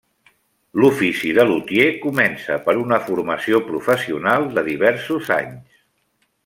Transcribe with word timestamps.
L'ofici 0.83 1.33
de 1.39 1.43
lutier 1.49 1.85
comença 2.05 2.57
per 2.69 2.75
una 2.85 3.01
formació 3.11 3.63
professional 3.69 4.53
de 4.57 4.69
diversos 4.71 5.35
anys. 5.41 5.83